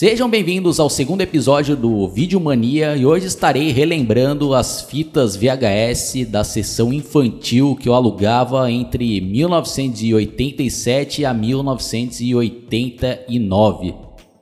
[0.00, 6.24] Sejam bem-vindos ao segundo episódio do Vídeo Mania e hoje estarei relembrando as fitas VHS
[6.26, 13.94] da sessão infantil que eu alugava entre 1987 a 1989.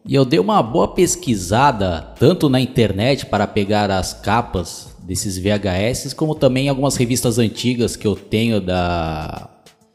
[0.06, 6.14] E eu dei uma boa pesquisada tanto na internet para pegar as capas desses VHS,
[6.14, 9.50] como também algumas revistas antigas que eu tenho da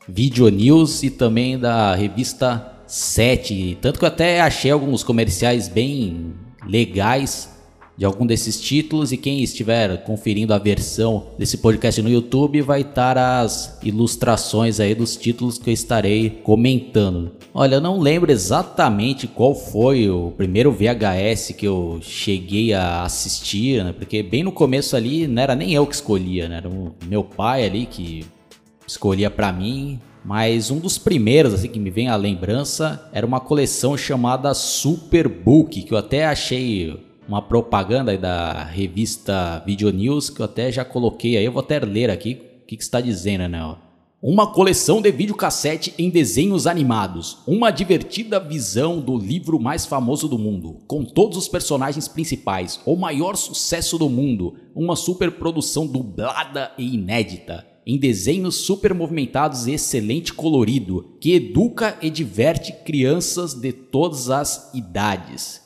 [0.09, 3.79] Video News e também da revista 7.
[3.81, 7.49] Tanto que eu até achei alguns comerciais bem legais
[7.97, 9.11] de algum desses títulos.
[9.11, 14.93] E quem estiver conferindo a versão desse podcast no YouTube vai estar as ilustrações aí
[14.93, 17.31] dos títulos que eu estarei comentando.
[17.51, 23.83] Olha, eu não lembro exatamente qual foi o primeiro VHS que eu cheguei a assistir,
[23.83, 23.91] né?
[23.91, 26.57] Porque bem no começo ali não era nem eu que escolhia, né?
[26.57, 28.23] Era o meu pai ali que
[28.85, 29.99] escolhia pra mim.
[30.23, 35.81] Mas um dos primeiros assim que me vem à lembrança era uma coleção chamada Superbook,
[35.83, 36.97] que eu até achei
[37.27, 41.79] uma propaganda da revista Video News que eu até já coloquei aí, eu vou até
[41.79, 43.75] ler aqui o que, que está dizendo, né?
[44.21, 47.39] Uma coleção de videocassete em desenhos animados.
[47.45, 52.95] Uma divertida visão do livro mais famoso do mundo, com todos os personagens principais, o
[52.95, 60.33] maior sucesso do mundo, uma superprodução dublada e inédita, em desenhos super movimentados e excelente
[60.33, 65.61] colorido, que educa e diverte crianças de todas as idades.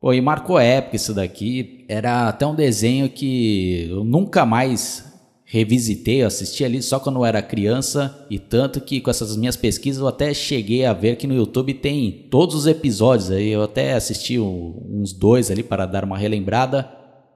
[0.00, 1.84] Pô, e marcou época isso daqui.
[1.86, 5.04] Era até um desenho que eu nunca mais
[5.44, 10.00] revisitei, assisti ali só quando eu era criança e tanto que com essas minhas pesquisas
[10.00, 13.94] eu até cheguei a ver que no YouTube tem todos os episódios aí, eu até
[13.94, 16.88] assisti uns dois ali para dar uma relembrada.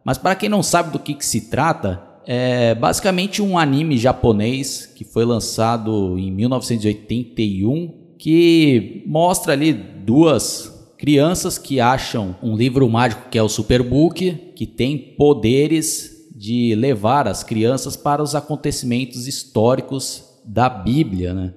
[0.05, 4.87] Mas para quem não sabe do que, que se trata, é basicamente um anime japonês
[4.87, 13.29] que foi lançado em 1981 que mostra ali duas crianças que acham um livro mágico
[13.31, 20.25] que é o Superbook, que tem poderes de levar as crianças para os acontecimentos históricos
[20.45, 21.55] da Bíblia, né?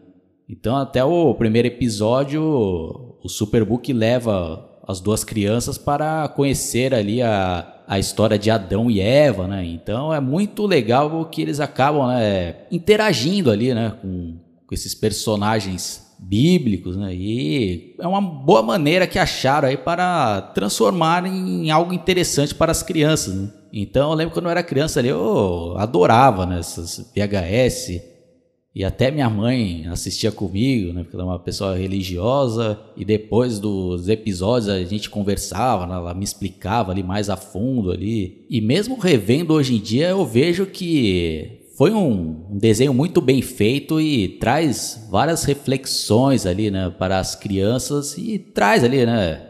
[0.50, 7.77] Então, até o primeiro episódio, o Superbook leva as duas crianças para conhecer ali a,
[7.88, 9.66] a história de Adão e Eva, né?
[9.66, 13.94] Então, é muito legal que eles acabam né, interagindo ali, né?
[14.02, 14.36] Com,
[14.68, 17.14] com esses personagens bíblicos, né?
[17.14, 22.84] E é uma boa maneira que acharam aí para transformar em algo interessante para as
[22.84, 23.50] crianças, né?
[23.72, 28.02] Então, eu lembro quando eu era criança ali, eu adorava né, essas VHS,
[28.78, 31.02] e até minha mãe assistia comigo, né?
[31.02, 32.80] Porque ela é uma pessoa religiosa.
[32.96, 37.90] E depois dos episódios a gente conversava, né, ela me explicava ali mais a fundo
[37.90, 38.46] ali.
[38.48, 43.42] E mesmo revendo hoje em dia, eu vejo que foi um, um desenho muito bem
[43.42, 46.94] feito e traz várias reflexões ali, né?
[47.00, 49.42] Para as crianças e traz ali, né?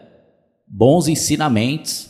[0.65, 2.09] Bons ensinamentos.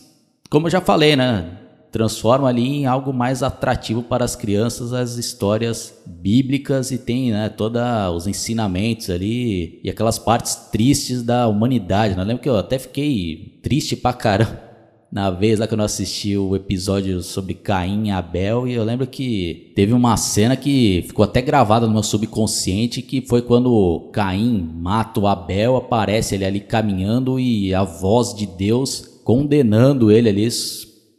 [0.52, 1.50] Como eu já falei, né?
[1.98, 7.50] Transforma ali em algo mais atrativo para as crianças as histórias bíblicas e tem né,
[7.50, 7.82] todos
[8.16, 12.16] os ensinamentos ali e aquelas partes tristes da humanidade.
[12.16, 12.22] Né?
[12.22, 14.62] Eu lembro que eu até fiquei triste pra caramba
[15.12, 19.08] na vez lá que eu assisti o episódio sobre Caim e Abel e eu lembro
[19.08, 24.70] que teve uma cena que ficou até gravada no meu subconsciente que foi quando Caim
[24.76, 30.48] mata o Abel, aparece ele ali caminhando e a voz de Deus condenando ele ali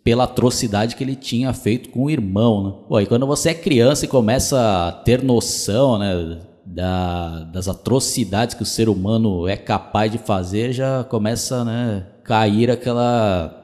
[0.08, 3.02] pela atrocidade que ele tinha feito com o irmão, né?
[3.02, 8.62] E quando você é criança e começa a ter noção, né, da, das atrocidades que
[8.62, 13.54] o ser humano é capaz de fazer, já começa, né, cair aquela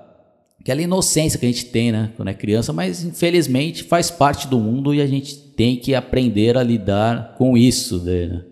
[0.61, 4.59] aquela inocência que a gente tem, né, quando é criança, mas infelizmente faz parte do
[4.59, 8.45] mundo e a gente tem que aprender a lidar com isso, né?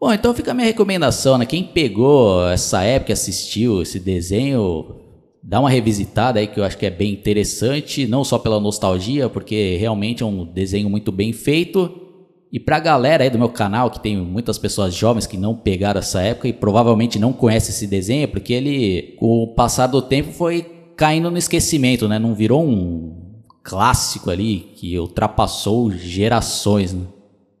[0.00, 1.44] Bom, então fica a minha recomendação, né?
[1.44, 5.09] Quem pegou essa época, assistiu esse desenho,
[5.42, 9.28] dá uma revisitada aí que eu acho que é bem interessante, não só pela nostalgia,
[9.28, 12.08] porque realmente é um desenho muito bem feito.
[12.52, 16.00] E pra galera aí do meu canal, que tem muitas pessoas jovens que não pegaram
[16.00, 20.32] essa época e provavelmente não conhecem esse desenho, porque ele, com o passar do tempo,
[20.32, 20.62] foi
[20.96, 22.18] caindo no esquecimento, né?
[22.18, 23.30] Não virou um
[23.62, 27.02] clássico ali que ultrapassou gerações, né?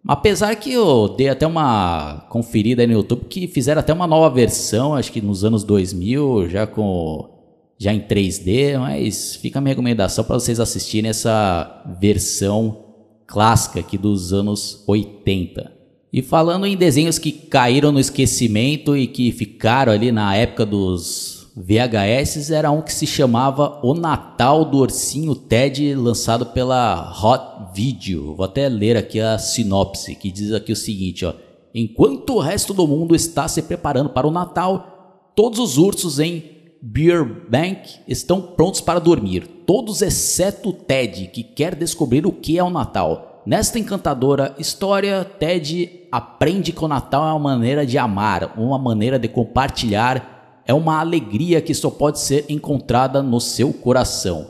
[0.06, 4.34] Apesar que eu dei até uma conferida aí no YouTube que fizeram até uma nova
[4.34, 7.39] versão, acho que nos anos 2000, já com
[7.80, 12.84] já em 3D, mas fica a minha recomendação para vocês assistirem essa versão
[13.26, 15.72] clássica aqui dos anos 80.
[16.12, 21.50] E falando em desenhos que caíram no esquecimento e que ficaram ali na época dos
[21.56, 28.34] VHS era um que se chamava O Natal do Ursinho Ted, lançado pela Hot Video.
[28.34, 31.32] Vou até ler aqui a sinopse, que diz aqui o seguinte, ó.
[31.74, 36.59] Enquanto o resto do mundo está se preparando para o Natal, todos os ursos em
[36.82, 42.70] Beerbank estão prontos para dormir, todos exceto Ted, que quer descobrir o que é o
[42.70, 43.42] Natal.
[43.44, 49.18] Nesta encantadora história, Ted aprende que o Natal é uma maneira de amar, uma maneira
[49.18, 54.48] de compartilhar é uma alegria que só pode ser encontrada no seu coração.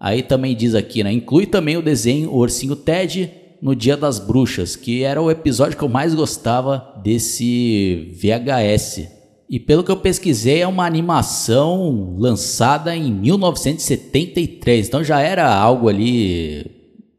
[0.00, 1.12] Aí também diz aqui, né?
[1.12, 3.30] Inclui também o desenho O Ursinho Ted
[3.62, 9.19] no Dia das Bruxas, que era o episódio que eu mais gostava desse VHS.
[9.50, 15.88] E pelo que eu pesquisei, é uma animação lançada em 1973, então já era algo
[15.88, 16.70] ali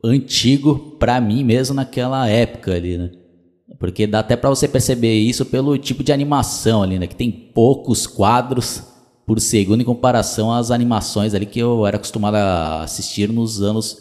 [0.01, 3.11] antigo para mim mesmo naquela época ali, né?
[3.77, 7.05] Porque dá até para você perceber isso pelo tipo de animação ali, né?
[7.05, 8.81] Que tem poucos quadros
[9.25, 13.97] por segundo em comparação às animações ali que eu era acostumado a assistir nos anos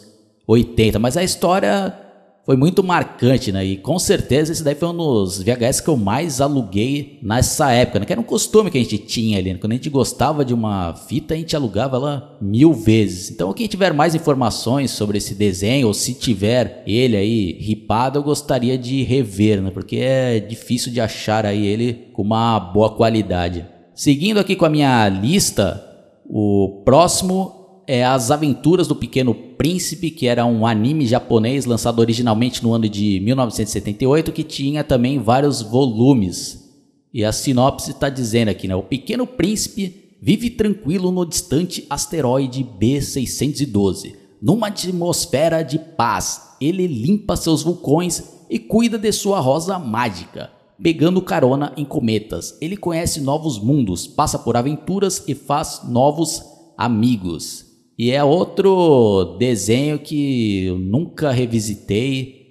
[0.47, 0.97] 80.
[0.99, 1.93] Mas a história
[2.43, 3.63] foi muito marcante, né?
[3.63, 7.99] E com certeza esse daí foi um dos VHS que eu mais aluguei nessa época,
[7.99, 8.05] né?
[8.05, 9.59] Que era um costume que a gente tinha ali, né?
[9.59, 13.29] Quando a gente gostava de uma fita, a gente alugava ela mil vezes.
[13.29, 18.23] Então, quem tiver mais informações sobre esse desenho, ou se tiver ele aí ripado, eu
[18.23, 19.69] gostaria de rever, né?
[19.69, 23.65] Porque é difícil de achar aí ele com uma boa qualidade.
[23.93, 25.83] Seguindo aqui com a minha lista,
[26.27, 27.60] o próximo
[27.93, 32.87] é As Aventuras do Pequeno Príncipe, que era um anime japonês lançado originalmente no ano
[32.87, 36.71] de 1978, que tinha também vários volumes.
[37.13, 38.73] E a sinopse está dizendo aqui, né?
[38.75, 46.55] O Pequeno Príncipe vive tranquilo no distante asteroide B612, numa atmosfera de paz.
[46.61, 50.49] Ele limpa seus vulcões e cuida de sua rosa mágica,
[50.81, 52.57] pegando carona em cometas.
[52.61, 56.41] Ele conhece novos mundos, passa por aventuras e faz novos
[56.77, 57.70] amigos.
[57.97, 62.41] E é outro desenho que eu nunca revisitei.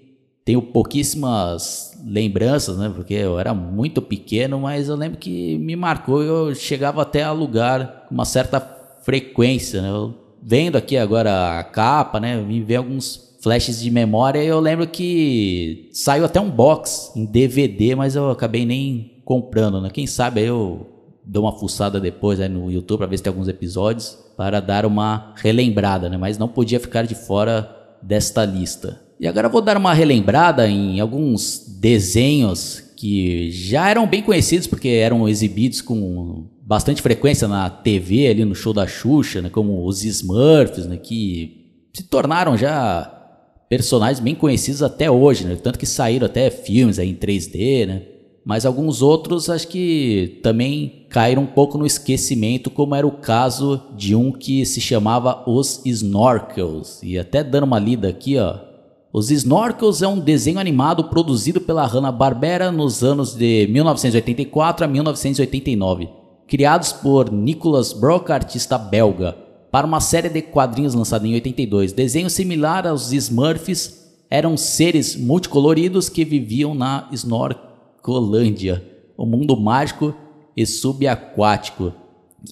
[0.44, 2.90] Tenho pouquíssimas lembranças, né?
[2.94, 6.22] Porque eu era muito pequeno, mas eu lembro que me marcou.
[6.22, 8.60] Eu chegava até a alugar com uma certa
[9.02, 9.90] frequência, né?
[9.90, 12.40] Eu, vendo aqui agora a capa, né?
[12.40, 14.42] Me ver alguns flashes de memória.
[14.42, 19.90] Eu lembro que saiu até um box em DVD, mas eu acabei nem comprando, né?
[19.90, 20.89] Quem sabe eu
[21.24, 25.34] dou uma fuçada depois no YouTube para ver se tem alguns episódios para dar uma
[25.36, 26.16] relembrada, né?
[26.16, 29.00] mas não podia ficar de fora desta lista.
[29.18, 34.88] E agora vou dar uma relembrada em alguns desenhos que já eram bem conhecidos porque
[34.88, 39.50] eram exibidos com bastante frequência na TV ali no show da Xuxa, né?
[39.50, 40.96] como os Smurfs, né?
[40.96, 43.16] que se tornaram já
[43.68, 45.56] personagens bem conhecidos até hoje, né?
[45.56, 48.02] tanto que saíram até filmes aí em 3D, né?
[48.44, 53.82] Mas alguns outros acho que também caíram um pouco no esquecimento, como era o caso
[53.94, 57.00] de um que se chamava Os Snorkels.
[57.02, 58.58] E até dando uma lida aqui, ó.
[59.12, 66.08] Os Snorkels é um desenho animado produzido pela Hanna-Barbera nos anos de 1984 a 1989,
[66.46, 69.36] criados por Nicholas Brock, artista belga,
[69.70, 71.92] para uma série de quadrinhos lançada em 82.
[71.92, 73.98] Desenho similar aos Smurfs,
[74.30, 77.69] eram seres multicoloridos que viviam na Snorkel
[78.02, 78.84] Colândia,
[79.16, 80.14] o mundo mágico
[80.56, 81.92] e subaquático.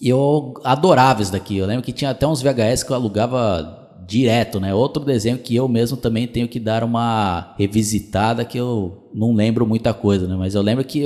[0.01, 1.57] E eu adorava isso daqui.
[1.57, 4.75] Eu lembro que tinha até uns VHS que eu alugava direto, né?
[4.75, 9.67] Outro desenho que eu mesmo também tenho que dar uma revisitada que eu não lembro
[9.67, 10.35] muita coisa, né?
[10.35, 11.05] Mas eu lembro que,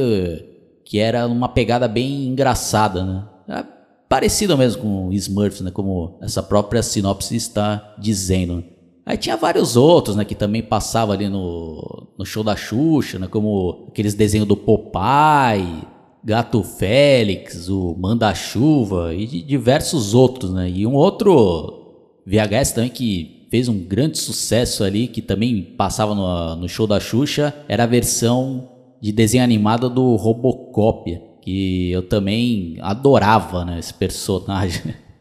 [0.85, 3.25] que era uma pegada bem engraçada, né?
[3.49, 3.65] É
[4.09, 5.71] parecido mesmo com Smurfs, né?
[5.71, 8.63] Como essa própria sinopse está dizendo.
[9.05, 13.27] Aí tinha vários outros, né, que também passavam ali no, no show da Xuxa, né,
[13.27, 15.83] como aqueles desenhos do Popeye,
[16.25, 20.71] Gato Félix, o Manda-Chuva e diversos outros, né?
[20.71, 26.57] E um outro VHS também que fez um grande sucesso ali, que também passava no,
[26.57, 28.69] no show da Xuxa, era a versão
[29.01, 34.95] de desenho animado do Robocop, que eu também adorava, né, esse personagem.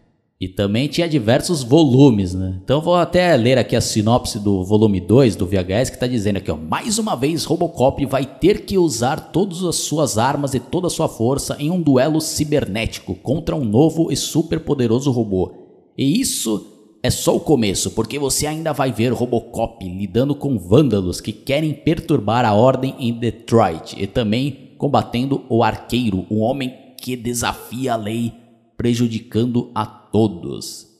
[0.42, 2.60] E também tinha diversos volumes, né?
[2.64, 6.38] Então vou até ler aqui a sinopse do volume 2 do VHS que está dizendo
[6.38, 10.60] aqui, ó, mais uma vez Robocop vai ter que usar todas as suas armas e
[10.60, 15.54] toda a sua força em um duelo cibernético contra um novo e super poderoso robô.
[15.96, 21.22] E isso é só o começo, porque você ainda vai ver Robocop lidando com vândalos
[21.22, 27.16] que querem perturbar a ordem em Detroit e também combatendo o Arqueiro, um homem que
[27.16, 28.34] desafia a lei,
[28.76, 30.92] prejudicando a todos.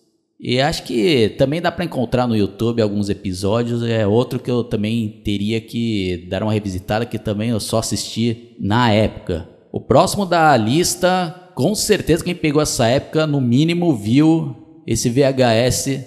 [0.44, 3.84] E acho que também dá para encontrar no YouTube alguns episódios.
[3.84, 8.56] É outro que eu também teria que dar uma revisitada, que também eu só assisti
[8.60, 9.48] na época.
[9.72, 14.56] O próximo da lista, com certeza quem pegou essa época, no mínimo viu
[14.88, 16.02] esse VHS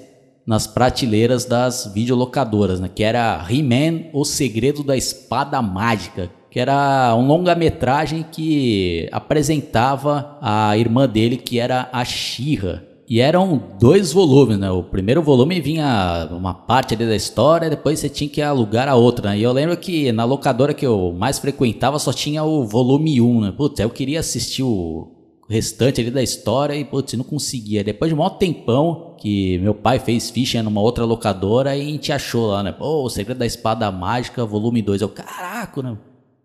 [0.44, 2.90] nas prateleiras das videolocadoras, né?
[2.92, 10.76] Que era He-Man, O Segredo da Espada Mágica, que era um longa-metragem que apresentava a
[10.76, 12.93] irmã dele, que era a Shira.
[13.14, 14.68] E eram dois volumes, né?
[14.72, 18.96] O primeiro volume vinha uma parte ali da história, depois você tinha que alugar a
[18.96, 19.38] outra, né?
[19.38, 23.40] E eu lembro que na locadora que eu mais frequentava só tinha o volume 1,
[23.40, 23.54] né?
[23.56, 25.12] Putz, eu queria assistir o
[25.48, 27.84] restante ali da história e, putz, não conseguia.
[27.84, 32.10] Depois de um tempão que meu pai fez ficha numa outra locadora e a gente
[32.10, 32.72] achou lá, né?
[32.72, 35.02] Pô, O Segredo da Espada Mágica, volume 2.
[35.02, 35.96] Eu, caraca, né?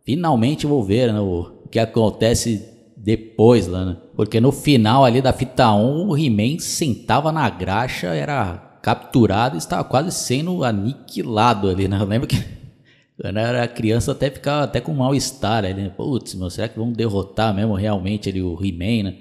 [0.05, 1.19] Finalmente vou ver, né?
[1.19, 3.97] O que acontece depois lá, né?
[4.15, 9.57] Porque no final ali da fita 1, o He-Man sentava na graxa, era capturado e
[9.57, 11.97] estava quase sendo aniquilado ali, né?
[11.99, 12.37] Eu lembro que
[13.19, 15.89] quando eu era criança até ficava até com mal-estar ali, né?
[15.89, 19.15] Putz, meu, será que vão derrotar mesmo realmente ali o He-Man, né?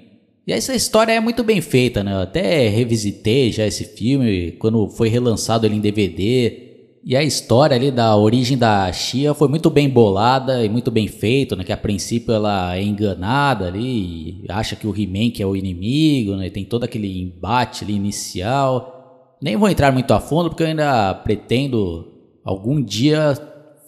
[0.45, 2.11] E essa história é muito bem feita, né?
[2.11, 6.68] Eu até revisitei já esse filme quando foi relançado ele em DVD.
[7.03, 11.07] E a história ali da origem da Xia foi muito bem bolada e muito bem
[11.07, 11.63] feito, né?
[11.63, 16.35] Que a princípio ela é enganada ali, acha que o He-Man que é o inimigo,
[16.35, 16.49] né?
[16.49, 19.37] Tem todo aquele embate ali inicial.
[19.41, 22.07] Nem vou entrar muito a fundo porque eu ainda pretendo
[22.43, 23.37] algum dia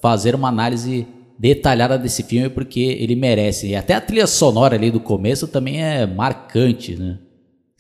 [0.02, 1.06] fazer uma análise
[1.38, 3.68] detalhada desse filme porque ele merece.
[3.68, 7.20] E até a trilha sonora ali do começo também é marcante, né?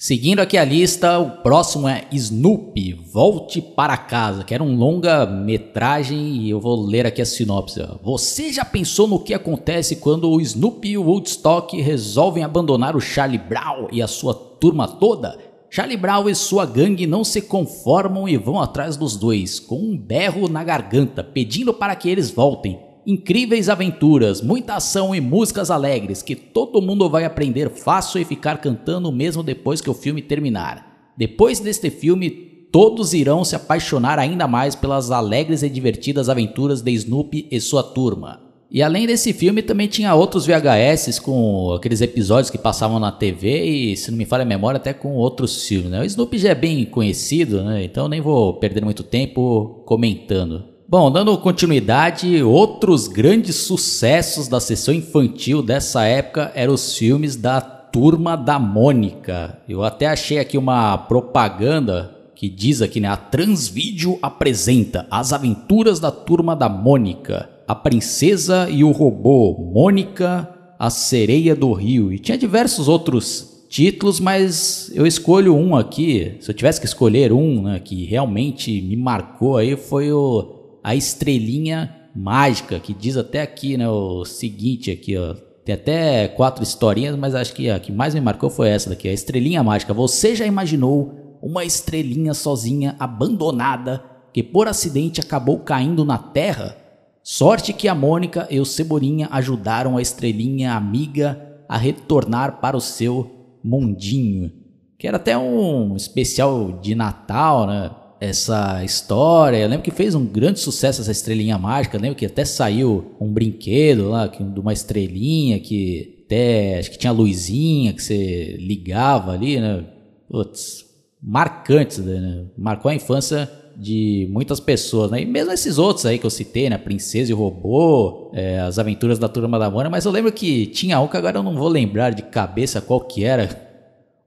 [0.03, 6.37] Seguindo aqui a lista, o próximo é Snoopy, Volte para Casa, que era um longa-metragem
[6.37, 7.87] e eu vou ler aqui a sinopse.
[8.01, 12.99] Você já pensou no que acontece quando o Snoopy e o Woodstock resolvem abandonar o
[12.99, 15.37] Charlie Brown e a sua turma toda?
[15.69, 19.95] Charlie Brown e sua gangue não se conformam e vão atrás dos dois, com um
[19.95, 22.90] berro na garganta, pedindo para que eles voltem.
[23.05, 28.57] Incríveis aventuras, muita ação e músicas alegres que todo mundo vai aprender fácil e ficar
[28.59, 31.11] cantando mesmo depois que o filme terminar.
[31.17, 32.29] Depois deste filme,
[32.71, 37.81] todos irão se apaixonar ainda mais pelas alegres e divertidas aventuras de Snoopy e sua
[37.81, 38.51] turma.
[38.69, 43.65] E além desse filme, também tinha outros VHS com aqueles episódios que passavam na TV
[43.65, 45.91] e, se não me falha a memória, até com outros filmes.
[45.91, 45.99] Né?
[45.99, 47.83] O Snoopy já é bem conhecido, né?
[47.83, 50.70] então nem vou perder muito tempo comentando.
[50.91, 57.61] Bom, dando continuidade, outros grandes sucessos da sessão infantil dessa época eram os filmes da
[57.61, 59.57] Turma da Mônica.
[59.69, 63.07] Eu até achei aqui uma propaganda que diz aqui, né?
[63.07, 70.49] A Transvídeo apresenta As Aventuras da Turma da Mônica, A Princesa e o Robô, Mônica,
[70.77, 72.11] a Sereia do Rio.
[72.11, 76.35] E tinha diversos outros títulos, mas eu escolho um aqui.
[76.41, 80.95] Se eu tivesse que escolher um né, que realmente me marcou aí, foi o a
[80.95, 85.35] estrelinha mágica, que diz até aqui, né, o seguinte aqui, ó.
[85.63, 89.07] Tem até quatro historinhas, mas acho que a que mais me marcou foi essa daqui,
[89.07, 89.93] a estrelinha mágica.
[89.93, 96.75] Você já imaginou uma estrelinha sozinha, abandonada, que por acidente acabou caindo na terra?
[97.23, 102.81] Sorte que a Mônica e o Cebolinha ajudaram a estrelinha amiga a retornar para o
[102.81, 104.51] seu mundinho.
[104.97, 107.91] Que era até um especial de Natal, né?
[108.21, 109.57] Essa história.
[109.57, 111.97] Eu lembro que fez um grande sucesso essa estrelinha mágica.
[111.97, 116.91] Eu lembro que até saiu um brinquedo lá, que, de uma estrelinha que até acho
[116.91, 119.83] que tinha luzinha que você ligava ali, né?
[120.29, 120.85] Putz,
[121.21, 122.45] marcantes, né?
[122.55, 125.23] Marcou a infância de muitas pessoas, né?
[125.23, 126.77] E mesmo esses outros aí que eu citei, né?
[126.77, 130.99] Princesa e Robô, é, As Aventuras da Turma da Mônica, mas eu lembro que tinha
[131.01, 133.70] um que agora eu não vou lembrar de cabeça qual que era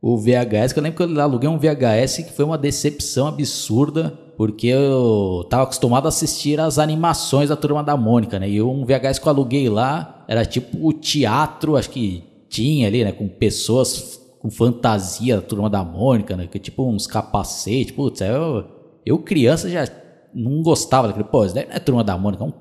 [0.07, 4.13] o VHS, que eu lembro que eu aluguei um VHS que foi uma decepção absurda,
[4.37, 8.47] porque eu tava acostumado a assistir as animações da Turma da Mônica, né?
[8.47, 13.03] E um VHS que eu aluguei lá era tipo o teatro, acho que tinha ali,
[13.03, 13.13] né?
[13.13, 16.47] Com pessoas com fantasia da Turma da Mônica, né?
[16.49, 18.63] Que tipo uns capacetes, putz, eu,
[19.07, 19.89] eu criança já
[20.35, 22.53] não gostava daquele, pô, isso daí não é Turma da Mônica, é, um,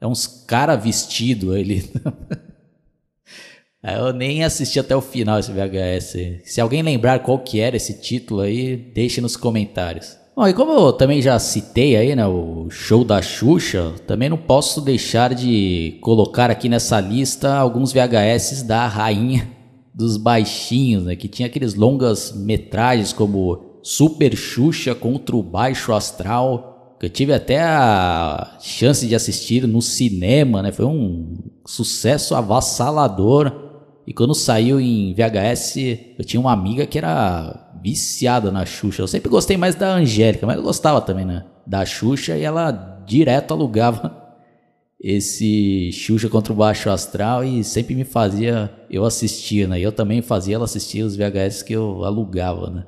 [0.00, 1.84] é uns cara vestido ali.
[3.82, 6.42] Eu nem assisti até o final esse VHS.
[6.44, 10.16] Se alguém lembrar qual que era esse título aí, deixe nos comentários.
[10.34, 14.36] Bom, e como eu também já citei aí, né, o show da Xuxa, também não
[14.36, 19.48] posso deixar de colocar aqui nessa lista alguns VHS da rainha
[19.94, 26.96] dos baixinhos, né, que tinha aqueles longas metragens como Super Xuxa contra o Baixo Astral,
[27.00, 33.67] que eu tive até a chance de assistir no cinema, né, foi um sucesso avassalador.
[34.08, 35.76] E quando saiu em VHS,
[36.18, 39.02] eu tinha uma amiga que era viciada na Xuxa.
[39.02, 41.44] Eu sempre gostei mais da Angélica, mas eu gostava também, né?
[41.66, 42.70] Da Xuxa e ela
[43.06, 44.16] direto alugava
[44.98, 49.78] esse Xuxa contra o Baixo Astral e sempre me fazia eu assistir, né?
[49.78, 52.86] E eu também fazia ela assistir os VHS que eu alugava, né?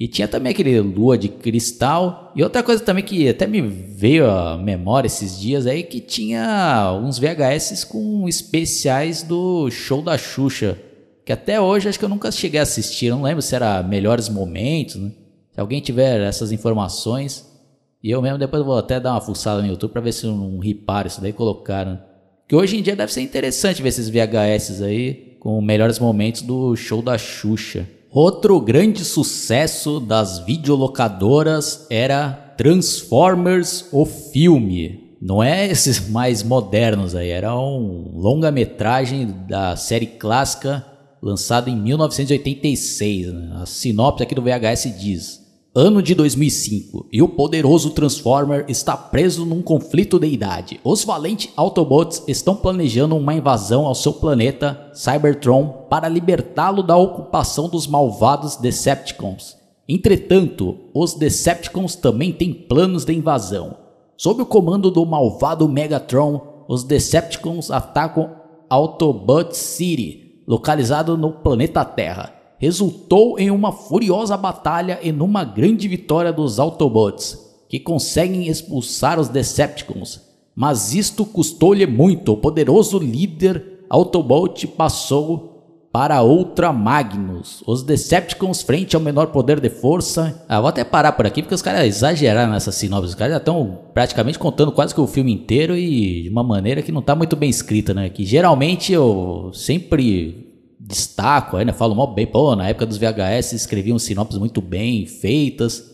[0.00, 2.32] E tinha também aquele Lua de Cristal.
[2.36, 6.96] E outra coisa também que até me veio à memória esses dias aí que tinha
[7.02, 10.78] uns VHS com especiais do show da Xuxa.
[11.24, 13.10] Que até hoje acho que eu nunca cheguei a assistir.
[13.10, 15.10] não lembro se era melhores momentos, né?
[15.50, 17.44] Se alguém tiver essas informações.
[18.00, 20.60] E eu mesmo depois vou até dar uma fuçada no YouTube para ver se não
[20.60, 21.98] riparam isso daí colocaram.
[22.46, 26.76] Que hoje em dia deve ser interessante ver esses VHS aí com melhores momentos do
[26.76, 27.97] show da Xuxa.
[28.10, 35.16] Outro grande sucesso das videolocadoras era Transformers o filme.
[35.20, 40.86] Não é esses mais modernos aí, era um longa-metragem da série clássica
[41.20, 43.32] lançado em 1986.
[43.32, 43.50] Né?
[43.60, 45.47] A sinopse aqui do VHS diz:
[45.80, 50.80] Ano de 2005 e o poderoso Transformer está preso num conflito de idade.
[50.82, 57.68] Os valentes Autobots estão planejando uma invasão ao seu planeta Cybertron para libertá-lo da ocupação
[57.68, 59.56] dos malvados Decepticons.
[59.88, 63.76] Entretanto, os Decepticons também têm planos de invasão.
[64.16, 68.32] Sob o comando do malvado Megatron, os Decepticons atacam
[68.68, 76.32] Autobot City, localizado no planeta Terra resultou em uma furiosa batalha e numa grande vitória
[76.32, 80.20] dos Autobots, que conseguem expulsar os Decepticons.
[80.54, 82.32] Mas isto custou-lhe muito.
[82.32, 85.54] O poderoso líder Autobot passou
[85.92, 87.62] para outra Magnus.
[87.66, 90.44] Os Decepticons frente ao menor poder de força.
[90.48, 93.10] Ah, vou até parar por aqui porque os caras exageraram nessa sinopse.
[93.10, 96.82] Os caras já estão praticamente contando quase que o filme inteiro e de uma maneira
[96.82, 98.08] que não está muito bem escrita, né?
[98.08, 100.47] Que geralmente eu sempre
[100.88, 101.72] destaco, aí, né?
[101.72, 105.84] Falo mal bem, pô, na época dos VHS escreviam sinopses muito bem feitas,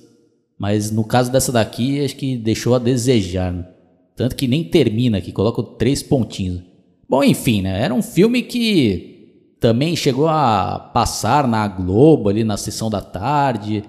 [0.56, 3.52] mas no caso dessa daqui, acho que deixou a desejar.
[3.52, 3.66] Né?
[4.14, 6.62] Tanto que nem termina aqui, coloco três pontinhos.
[7.08, 7.82] Bom, enfim, né?
[7.82, 13.82] Era um filme que também chegou a passar na Globo ali na sessão da tarde.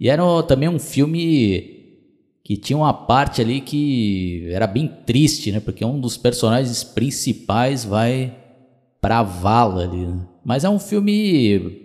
[0.00, 1.78] E era também um filme
[2.42, 5.60] que tinha uma parte ali que era bem triste, né?
[5.60, 8.34] Porque um dos personagens principais vai
[9.00, 10.06] pra vala ali.
[10.06, 10.20] Né?
[10.50, 11.80] Mas é um filme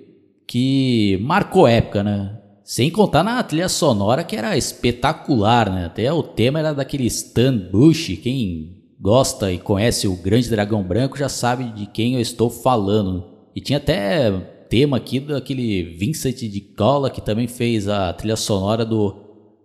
[0.48, 2.36] que marcou época, né?
[2.64, 5.86] Sem contar na trilha sonora que era espetacular, né?
[5.86, 8.18] Até o tema era daquele Stan Bush.
[8.24, 13.26] Quem gosta e conhece o Grande Dragão Branco já sabe de quem eu estou falando.
[13.56, 14.32] E tinha até
[14.68, 19.16] tema aqui daquele Vincent de Cola que também fez a trilha sonora do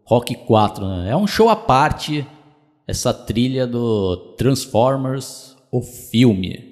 [0.05, 0.87] Rock 4.
[0.87, 1.11] Né?
[1.13, 2.27] É um show à parte
[2.87, 6.70] essa trilha do Transformers, o filme.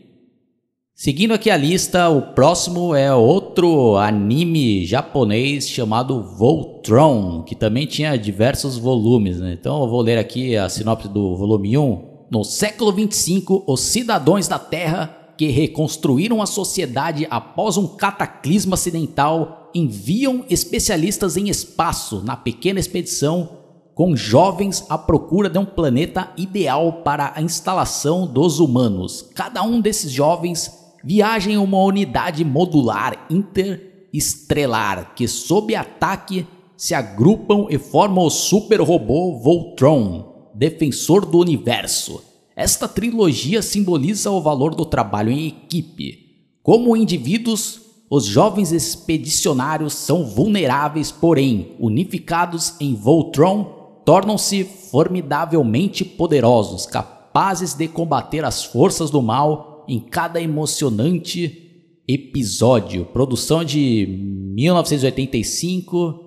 [1.00, 8.16] Seguindo aqui a lista, o próximo é outro anime japonês chamado Voltron, que também tinha
[8.16, 9.38] diversos volumes.
[9.38, 9.52] Né?
[9.52, 12.26] Então eu vou ler aqui a sinopse do volume 1.
[12.28, 19.70] No século 25, os cidadãos da Terra que reconstruíram a sociedade após um cataclisma acidental
[19.72, 23.50] enviam especialistas em espaço na pequena expedição
[23.94, 29.28] com jovens à procura de um planeta ideal para a instalação dos humanos.
[29.34, 37.66] Cada um desses jovens viaja em uma unidade modular interestrelar que, sob ataque, se agrupam
[37.68, 42.22] e formam o super robô Voltron, defensor do universo.
[42.54, 46.26] Esta trilogia simboliza o valor do trabalho em equipe.
[46.62, 47.80] Como indivíduos,
[48.10, 58.44] os jovens expedicionários são vulneráveis, porém, unificados em Voltron, tornam-se formidavelmente poderosos, capazes de combater
[58.44, 61.68] as forças do mal em cada emocionante
[62.06, 64.06] episódio, produção de
[64.54, 66.24] 1985,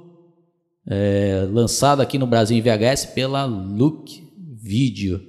[0.87, 5.21] é, lançado aqui no Brasil em VHS pela Look Video.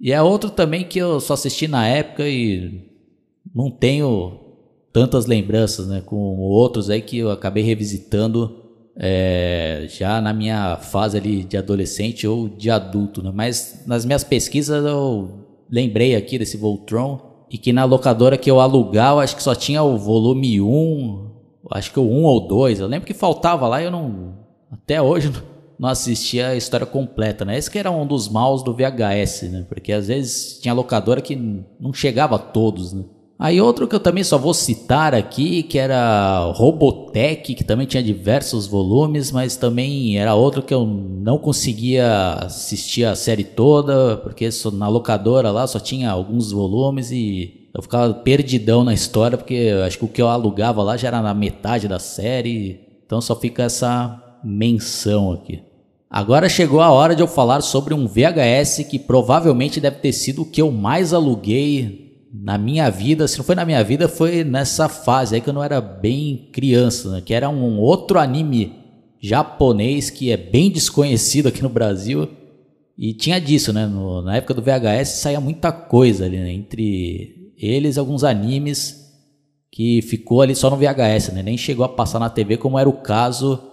[0.00, 2.88] E é outro também que eu só assisti na época e
[3.54, 4.40] não tenho
[4.92, 6.00] tantas lembranças, né?
[6.04, 8.64] Com outros aí que eu acabei revisitando
[8.96, 13.32] é, já na minha fase ali de adolescente ou de adulto, né?
[13.34, 18.60] Mas nas minhas pesquisas eu lembrei aqui desse Voltron e que na locadora que eu
[18.60, 21.30] alugar, eu acho que só tinha o volume 1,
[21.70, 22.80] acho que o 1 ou 2.
[22.80, 24.34] Eu lembro que faltava lá e eu não.
[24.70, 25.32] Até hoje
[25.78, 27.56] não assisti a história completa, né?
[27.56, 29.66] Esse que era um dos maus do VHS, né?
[29.68, 31.36] Porque às vezes tinha locadora que
[31.80, 33.04] não chegava a todos, né?
[33.38, 38.02] Aí outro que eu também só vou citar aqui, que era Robotech, que também tinha
[38.02, 44.48] diversos volumes, mas também era outro que eu não conseguia assistir a série toda, porque
[44.72, 49.98] na locadora lá só tinha alguns volumes e eu ficava perdidão na história, porque acho
[49.98, 53.62] que o que eu alugava lá já era na metade da série, então só fica
[53.62, 55.62] essa menção aqui.
[56.10, 60.42] Agora chegou a hora de eu falar sobre um VHS que provavelmente deve ter sido
[60.42, 64.44] o que eu mais aluguei na minha vida, se não foi na minha vida, foi
[64.44, 67.20] nessa fase aí que eu não era bem criança, né?
[67.20, 68.76] que era um outro anime
[69.20, 72.28] japonês que é bem desconhecido aqui no Brasil.
[72.96, 73.86] E tinha disso, né?
[73.86, 76.52] No, na época do VHS saía muita coisa ali, né?
[76.52, 79.08] Entre eles, alguns animes
[79.70, 81.42] que ficou ali só no VHS, né?
[81.42, 83.67] Nem chegou a passar na TV, como era o caso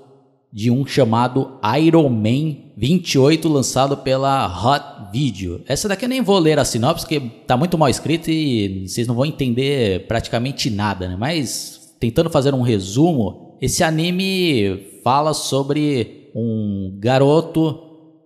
[0.55, 5.61] de um chamado Iron Man 28, lançado pela Hot Video.
[5.67, 9.05] Essa daqui eu nem vou ler a sinopse, porque tá muito mal escrito e vocês
[9.05, 11.17] não vão entender praticamente nada, né?
[11.19, 17.77] Mas tentando fazer um resumo, esse anime fala sobre um garoto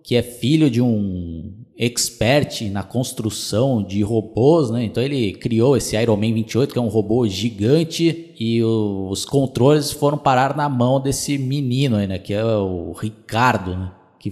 [0.04, 4.84] que é filho de um expert na construção de robôs, né?
[4.84, 9.90] Então ele criou esse Iron Man 28, que é um robô gigante, e os controles
[9.90, 12.18] foram parar na mão desse menino aí, né?
[12.18, 13.92] Que é o Ricardo, né?
[14.18, 14.30] Que,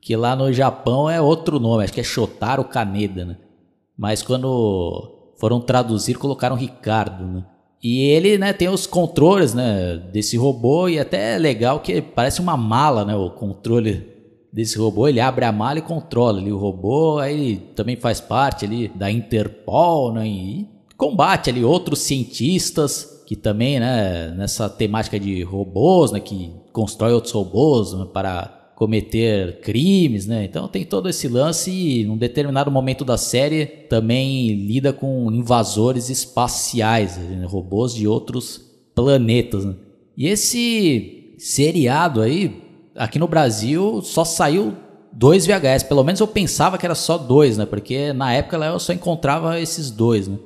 [0.00, 3.36] que lá no Japão é outro nome, acho que é Shotaro Kaneda, né?
[3.96, 7.44] Mas quando foram traduzir, colocaram Ricardo, né?
[7.82, 12.40] E ele, né, tem os controles, né, desse robô e até é legal que parece
[12.40, 14.15] uma mala, né, o controle
[14.56, 18.64] desse robô, ele abre a mala e controla ali o robô, aí também faz parte
[18.64, 20.66] ali da Interpol, né, e
[20.96, 27.34] combate ali outros cientistas que também, né, nessa temática de robôs, né, que constrói outros
[27.34, 30.44] robôs né, para cometer crimes, né?
[30.44, 36.10] Então tem todo esse lance e num determinado momento da série também lida com invasores
[36.10, 37.46] espaciais, né?
[37.48, 38.60] robôs de outros
[38.94, 39.64] planetas.
[39.64, 39.74] Né?
[40.14, 42.65] E esse seriado aí
[42.96, 44.74] aqui no Brasil só saiu
[45.12, 45.84] dois VHS.
[45.84, 47.66] Pelo menos eu pensava que era só dois, né?
[47.66, 50.38] Porque na época eu só encontrava esses dois, né?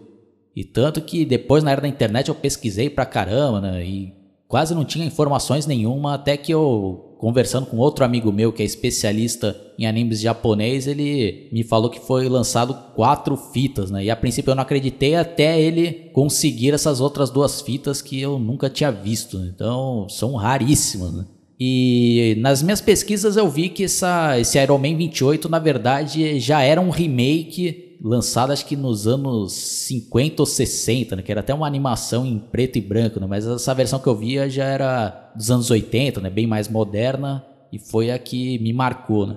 [0.55, 3.85] E tanto que depois na era da internet eu pesquisei pra caramba, né?
[3.85, 4.13] E
[4.49, 8.65] quase não tinha informações nenhuma até que eu conversando com outro amigo meu que é
[8.65, 14.05] especialista em animes japonês, ele me falou que foi lançado quatro fitas, né?
[14.05, 18.39] E a princípio eu não acreditei até ele conseguir essas outras duas fitas que eu
[18.39, 19.37] nunca tinha visto.
[19.37, 21.27] Então são raríssimas, né?
[21.61, 26.63] E nas minhas pesquisas eu vi que essa, esse Iron Man 28, na verdade, já
[26.63, 31.23] era um remake lançado acho que nos anos 50 ou 60, né?
[31.23, 33.27] Que era até uma animação em preto e branco, né?
[33.29, 36.31] Mas essa versão que eu via já era dos anos 80, né?
[36.31, 39.37] Bem mais moderna e foi a que me marcou, né?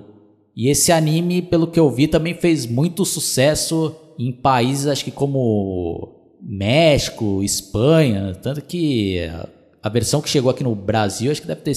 [0.56, 5.10] E esse anime, pelo que eu vi, também fez muito sucesso em países, acho que
[5.10, 9.18] como México, Espanha, tanto que
[9.84, 11.74] a versão que chegou aqui no Brasil, acho que deve ter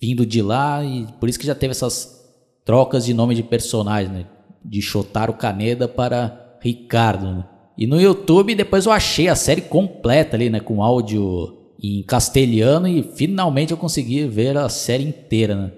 [0.00, 2.20] vindo de lá e por isso que já teve essas
[2.64, 4.26] trocas de nome de personagens, né?
[4.64, 7.26] De Shotaro Kaneda para Ricardo.
[7.26, 7.44] Né?
[7.78, 10.58] E no YouTube depois eu achei a série completa ali, né?
[10.58, 15.72] Com áudio em castelhano e finalmente eu consegui ver a série inteira, né?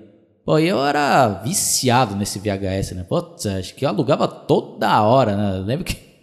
[0.46, 3.04] Pô, eu era viciado nesse VHS, né?
[3.06, 5.62] Putz, acho que eu alugava toda hora, né?
[5.66, 6.13] Lembro que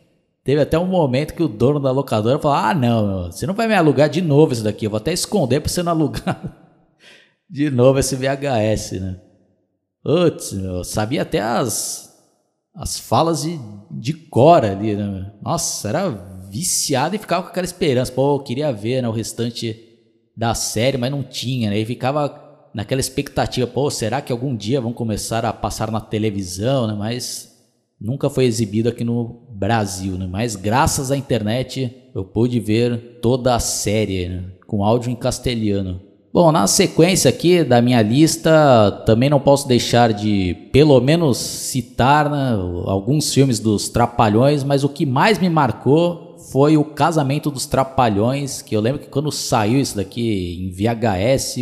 [0.44, 3.68] Teve até um momento que o dono da locadora falou: Ah, não, você não vai
[3.68, 4.86] me alugar de novo isso daqui.
[4.86, 6.58] Eu vou até esconder para você não alugar
[7.50, 9.20] de novo esse VHS, né?
[10.04, 12.12] Putz, eu sabia até as,
[12.74, 13.60] as falas de,
[13.92, 15.32] de cor ali, né?
[15.44, 16.10] Nossa, era
[16.50, 18.12] viciado e ficava com aquela esperança.
[18.12, 19.80] Pô, eu queria ver né, o restante
[20.36, 21.78] da série, mas não tinha, né?
[21.78, 26.88] E ficava naquela expectativa: pô, será que algum dia vão começar a passar na televisão,
[26.88, 26.96] né?
[26.98, 27.52] Mas
[28.00, 30.28] nunca foi exibido aqui no Brasil, né?
[30.28, 34.44] mas graças à internet eu pude ver toda a série né?
[34.66, 36.02] com áudio em castelhano.
[36.34, 42.28] Bom, na sequência aqui da minha lista, também não posso deixar de pelo menos citar
[42.28, 47.68] né, alguns filmes dos Trapalhões, mas o que mais me marcou foi o Casamento dos
[47.68, 51.58] Trapalhões, que eu lembro que quando saiu isso daqui em VHS,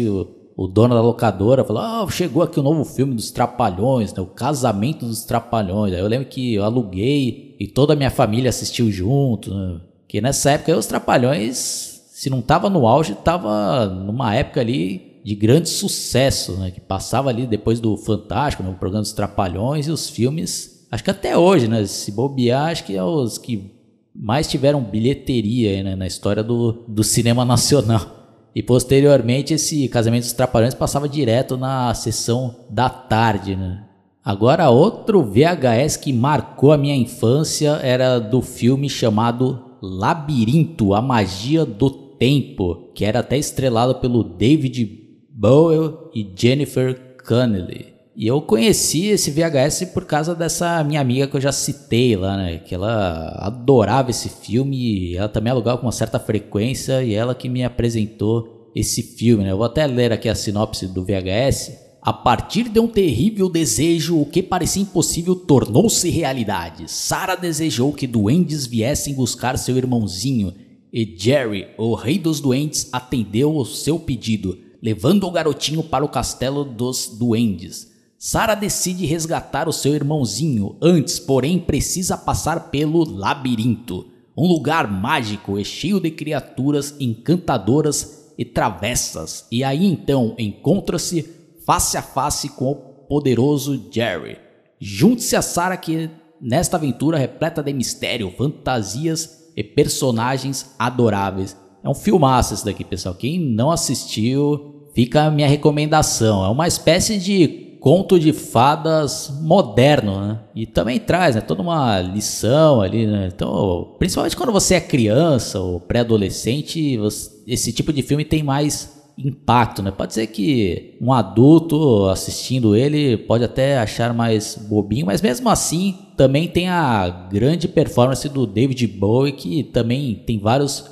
[0.56, 4.22] o, dono da locadora falou: Ah, chegou aqui o novo filme dos Trapalhões, né?
[4.22, 5.94] O Casamento dos Trapalhões.
[5.94, 9.82] Aí eu lembro que eu aluguei e toda a minha família assistiu junto, né?
[10.08, 15.36] Que nessa época os Trapalhões, se não tava no auge, tava numa época ali de
[15.36, 16.72] grande sucesso, né?
[16.72, 18.74] Que passava ali depois do Fantástico, né?
[18.80, 20.88] programa dos Trapalhões e os filmes.
[20.90, 21.86] Acho que até hoje, né?
[21.86, 23.78] Se bobear, acho que é os que
[24.16, 28.18] mais tiveram bilheteria né, na história do, do cinema nacional.
[28.56, 33.86] E posteriormente esse Casamento dos Trapalhões passava direto na sessão da tarde, né?
[34.30, 41.66] Agora outro VHS que marcou a minha infância era do filme chamado Labirinto, a magia
[41.66, 44.88] do tempo, que era até estrelado pelo David
[45.32, 47.88] Bowie e Jennifer Connelly.
[48.16, 52.38] E eu conheci esse VHS por causa dessa minha amiga que eu já citei lá,
[52.38, 52.60] né?
[52.60, 57.50] Que ela adorava esse filme ela também alugava com uma certa frequência e ela que
[57.50, 59.50] me apresentou esse filme, né?
[59.54, 61.89] Eu vou até ler aqui a sinopse do VHS.
[62.02, 66.90] A partir de um terrível desejo, o que parecia impossível tornou-se realidade.
[66.90, 70.54] Sarah desejou que duendes viessem buscar seu irmãozinho
[70.92, 76.10] e Jerry, o rei dos duendes, atendeu o seu pedido, levando o garotinho para o
[76.10, 77.92] castelo dos duendes.
[78.18, 85.60] Sara decide resgatar o seu irmãozinho, antes, porém, precisa passar pelo labirinto, um lugar mágico
[85.60, 89.46] e cheio de criaturas encantadoras e travessas.
[89.52, 91.39] E aí então encontra-se
[91.70, 94.40] face a face com o poderoso Jerry.
[94.80, 96.10] Junte-se a Sara que
[96.42, 101.56] nesta aventura repleta de mistério, fantasias e personagens adoráveis.
[101.84, 103.14] É um filmaço esse daqui, pessoal.
[103.14, 106.44] Quem não assistiu, fica a minha recomendação.
[106.44, 110.40] É uma espécie de conto de fadas moderno, né?
[110.56, 113.30] E também traz, né, toda uma lição ali, né?
[113.32, 116.98] Então, principalmente quando você é criança ou pré-adolescente,
[117.46, 119.92] esse tipo de filme tem mais impacto, né?
[119.92, 125.98] Pode ser que um adulto assistindo ele pode até achar mais bobinho, mas mesmo assim
[126.16, 130.86] também tem a grande performance do David Bowie que também tem vários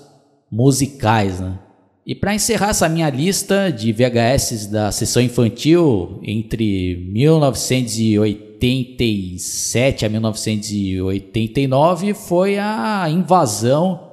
[0.52, 1.58] musicais, né?
[2.06, 12.14] E para encerrar essa minha lista de VHS da sessão infantil entre 1987 a 1989
[12.14, 14.08] foi a invasão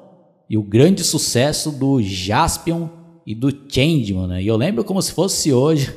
[0.50, 4.26] e o grande sucesso do Jaspion e do Changeman.
[4.26, 4.42] Né?
[4.42, 5.94] E eu lembro como se fosse hoje,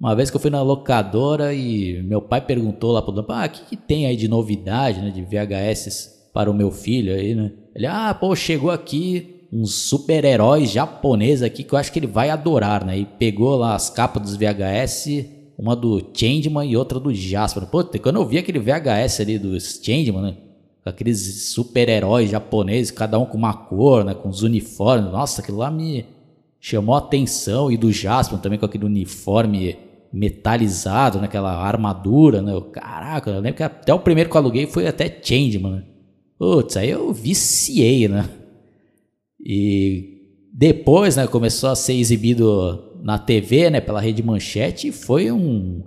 [0.00, 3.46] uma vez que eu fui na locadora e meu pai perguntou lá pro dono, ah,
[3.46, 7.34] o que, que tem aí de novidade né, de VHS para o meu filho aí,
[7.34, 7.52] né?
[7.74, 12.30] Ele, ah, pô, chegou aqui uns super-heróis japoneses aqui que eu acho que ele vai
[12.30, 12.98] adorar, né?
[12.98, 15.26] E pegou lá as capas dos VHS,
[15.58, 17.66] uma do Changeman e outra do Jasper.
[17.66, 20.36] Pô, quando eu vi aquele VHS ali dos Changeman, né?
[20.84, 24.14] Aqueles super-heróis japoneses, cada um com uma cor, né?
[24.14, 25.12] Com os uniformes.
[25.12, 26.06] Nossa, aquilo lá me
[26.62, 27.70] chamou a atenção.
[27.70, 29.76] E do Jasper também com aquele uniforme
[30.12, 31.62] metalizado, naquela né?
[31.62, 32.52] armadura, né?
[32.72, 35.84] Caraca, eu lembro que até o primeiro que eu aluguei foi até Changeman, né?
[36.38, 38.28] Putz, aí eu viciei, né?
[39.44, 40.20] E
[40.52, 45.82] depois, né, começou a ser exibido na TV, né, pela Rede Manchete e foi um,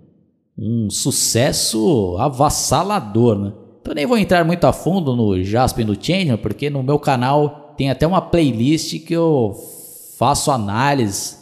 [0.58, 3.54] um sucesso avassalador, né?
[3.82, 6.98] Então nem vou entrar muito a fundo no Jasper e no Change, porque no meu
[6.98, 9.54] canal tem até uma playlist que eu
[10.18, 11.38] faço análise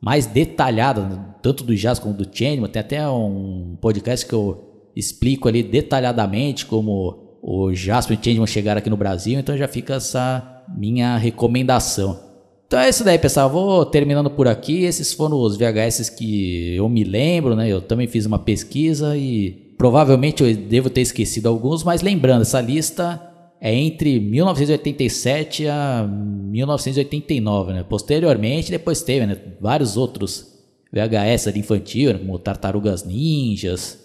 [0.00, 2.68] mais detalhada, tanto do Jasper como do Changeman.
[2.68, 8.46] Tem até um podcast que eu explico ali detalhadamente como o Jasper e o Changeman
[8.46, 12.18] chegaram aqui no Brasil, então já fica essa minha recomendação.
[12.66, 13.48] Então é isso daí, pessoal.
[13.48, 14.84] vou terminando por aqui.
[14.84, 17.66] Esses foram os VHS que eu me lembro, né?
[17.66, 22.60] Eu também fiz uma pesquisa e provavelmente eu devo ter esquecido alguns, mas lembrando, essa
[22.60, 23.27] lista
[23.60, 27.82] é entre 1987 a 1989, né?
[27.82, 29.36] Posteriormente, depois teve né?
[29.60, 30.46] vários outros
[30.92, 32.18] VHS ali infantil, né?
[32.20, 33.98] como Tartarugas Ninjas,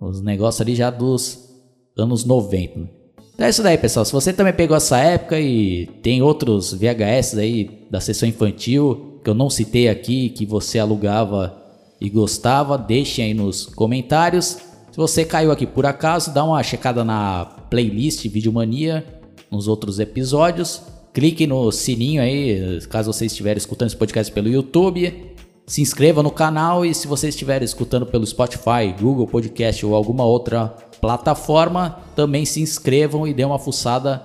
[0.00, 1.50] os negócios ali já dos
[1.96, 2.78] anos 90.
[2.78, 2.88] Né?
[3.34, 4.04] Então é isso daí, pessoal.
[4.04, 9.30] Se você também pegou essa época e tem outros VHS aí da sessão infantil que
[9.30, 11.62] eu não citei aqui, que você alugava
[12.00, 14.58] e gostava, deixem aí nos comentários.
[14.90, 19.02] Se você caiu aqui por acaso, dá uma checada na playlist Videomania,
[19.50, 20.82] nos outros episódios.
[21.14, 25.32] Clique no sininho aí, caso você estiver escutando esse podcast pelo YouTube.
[25.66, 30.22] Se inscreva no canal e se você estiver escutando pelo Spotify, Google Podcast ou alguma
[30.22, 30.66] outra
[31.00, 34.22] plataforma, também se inscrevam e dê uma fuçada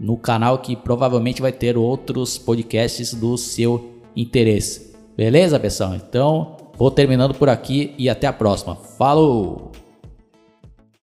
[0.00, 4.94] no canal que provavelmente vai ter outros podcasts do seu interesse.
[5.14, 5.94] Beleza, pessoal?
[5.94, 8.76] Então, vou terminando por aqui e até a próxima.
[8.76, 9.67] Falou!